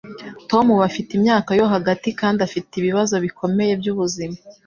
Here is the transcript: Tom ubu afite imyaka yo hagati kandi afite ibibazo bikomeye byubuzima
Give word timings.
Tom 0.49 0.65
ubu 0.73 0.83
afite 0.89 1.09
imyaka 1.15 1.49
yo 1.59 1.65
hagati 1.73 2.07
kandi 2.19 2.39
afite 2.47 2.71
ibibazo 2.77 3.15
bikomeye 3.25 3.71
byubuzima 3.81 4.37